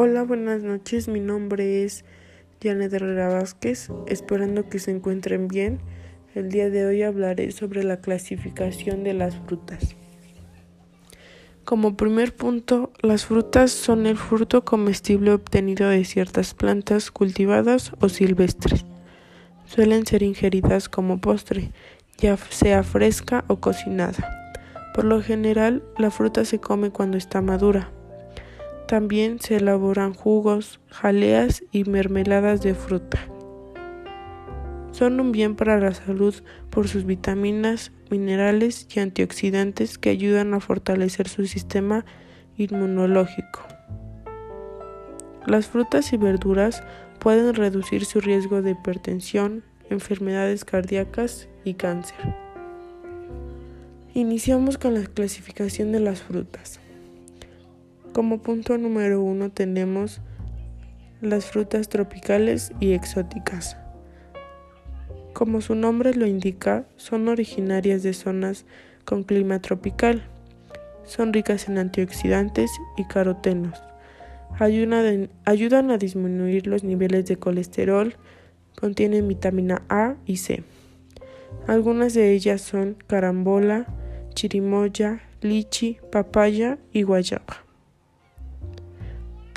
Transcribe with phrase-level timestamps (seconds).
[0.00, 1.08] Hola, buenas noches.
[1.08, 2.04] Mi nombre es
[2.62, 3.90] Janet Herrera Vázquez.
[4.06, 5.80] Esperando que se encuentren bien.
[6.36, 9.96] El día de hoy hablaré sobre la clasificación de las frutas.
[11.64, 18.08] Como primer punto, las frutas son el fruto comestible obtenido de ciertas plantas cultivadas o
[18.08, 18.84] silvestres.
[19.64, 21.72] Suelen ser ingeridas como postre,
[22.18, 24.54] ya sea fresca o cocinada.
[24.94, 27.90] Por lo general, la fruta se come cuando está madura
[28.88, 33.20] también se elaboran jugos, jaleas y mermeladas de fruta.
[34.90, 36.34] Son un bien para la salud
[36.70, 42.04] por sus vitaminas, minerales y antioxidantes que ayudan a fortalecer su sistema
[42.56, 43.60] inmunológico.
[45.46, 46.82] Las frutas y verduras
[47.20, 52.34] pueden reducir su riesgo de hipertensión, enfermedades cardíacas y cáncer.
[54.14, 56.80] Iniciamos con la clasificación de las frutas.
[58.18, 60.20] Como punto número uno tenemos
[61.20, 63.76] las frutas tropicales y exóticas.
[65.34, 68.66] Como su nombre lo indica, son originarias de zonas
[69.04, 70.24] con clima tropical.
[71.04, 73.80] Son ricas en antioxidantes y carotenos.
[74.58, 78.16] Ayudan a disminuir los niveles de colesterol.
[78.74, 80.64] Contienen vitamina A y C.
[81.68, 83.86] Algunas de ellas son carambola,
[84.34, 87.67] chirimoya, lichi, papaya y guayaba.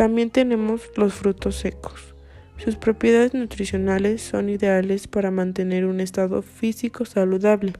[0.00, 2.14] También tenemos los frutos secos.
[2.56, 7.74] Sus propiedades nutricionales son ideales para mantener un estado físico saludable,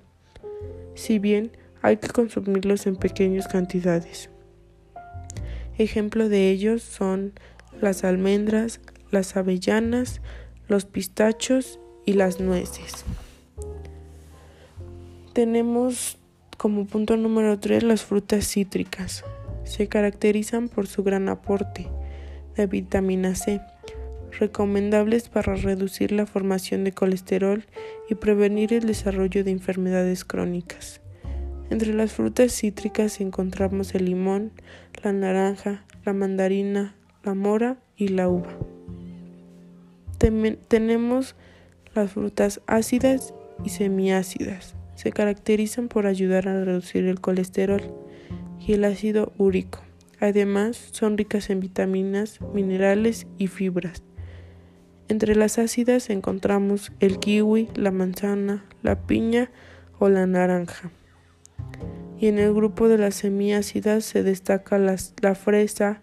[0.94, 4.28] si bien hay que consumirlos en pequeñas cantidades.
[5.78, 7.32] Ejemplo de ellos son
[7.80, 10.20] las almendras, las avellanas,
[10.68, 13.06] los pistachos y las nueces.
[15.32, 16.19] Tenemos
[16.58, 19.25] como punto número 3 las frutas cítricas.
[19.64, 21.88] Se caracterizan por su gran aporte
[22.56, 23.61] de vitamina C,
[24.38, 27.65] recomendables para reducir la formación de colesterol
[28.09, 31.00] y prevenir el desarrollo de enfermedades crónicas.
[31.71, 34.50] Entre las frutas cítricas encontramos el limón,
[35.05, 38.56] la naranja, la mandarina, la mora y la uva.
[40.69, 41.37] tenemos
[41.94, 43.34] las frutas ácidas
[43.65, 44.75] y semiácidas.
[44.94, 47.82] Se caracterizan por ayudar a reducir el colesterol
[48.59, 49.81] y el ácido úrico.
[50.20, 54.03] Además, son ricas en vitaminas, minerales y fibras.
[55.08, 59.50] Entre las ácidas encontramos el kiwi, la manzana, la piña
[59.98, 60.91] o la naranja.
[62.20, 66.03] Y en el grupo de las semiácidas se destaca la fresa,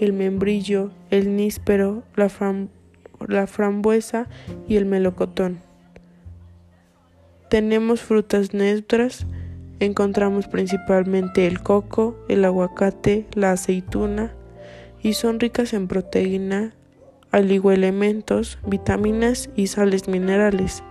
[0.00, 2.30] el membrillo, el níspero, la,
[3.28, 4.28] la frambuesa
[4.68, 5.60] y el melocotón.
[7.48, 9.24] Tenemos frutas neutras,
[9.80, 14.32] encontramos principalmente el coco, el aguacate, la aceituna
[15.02, 16.74] y son ricas en proteína,
[17.32, 20.82] elementos, vitaminas y sales minerales.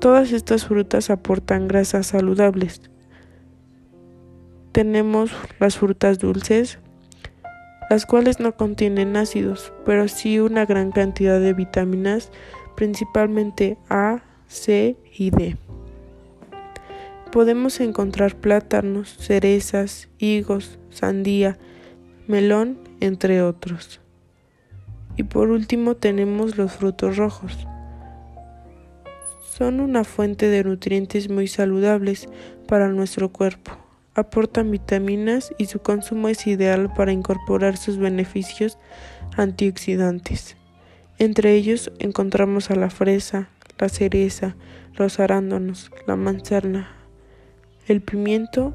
[0.00, 2.80] Todas estas frutas aportan grasas saludables.
[4.72, 6.78] Tenemos las frutas dulces,
[7.90, 12.30] las cuales no contienen ácidos, pero sí una gran cantidad de vitaminas,
[12.76, 15.56] principalmente A, C y D
[17.30, 21.58] podemos encontrar plátanos, cerezas, higos, sandía,
[22.26, 24.00] melón, entre otros.
[25.16, 27.66] Y por último tenemos los frutos rojos.
[29.44, 32.28] Son una fuente de nutrientes muy saludables
[32.66, 33.72] para nuestro cuerpo.
[34.14, 38.78] Aportan vitaminas y su consumo es ideal para incorporar sus beneficios
[39.36, 40.56] antioxidantes.
[41.18, 44.56] Entre ellos encontramos a la fresa, la cereza,
[44.94, 46.99] los arándanos, la manzana,
[47.86, 48.72] el pimiento,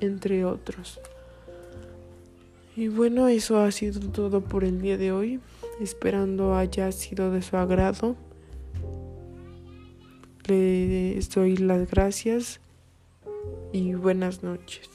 [0.00, 1.00] entre otros.
[2.76, 5.40] Y bueno, eso ha sido todo por el día de hoy,
[5.80, 8.16] esperando haya sido de su agrado.
[10.46, 12.60] Le doy las gracias
[13.72, 14.90] y buenas noches.